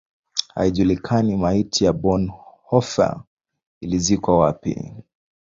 [0.55, 3.23] Haijulikani maiti ya Bonhoeffer
[3.81, 4.93] ilizikwa wapi.